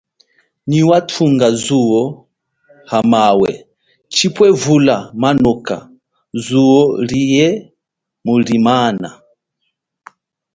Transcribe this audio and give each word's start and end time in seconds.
Nyi 0.69 0.81
wathunga 0.89 1.47
zuo 1.65 2.01
hamawe 2.91 3.51
chipwe 4.15 4.47
vula 4.61 4.97
manoka 5.21 5.75
zuo 6.45 6.81
liye 7.09 7.47
mulimana. 8.25 9.07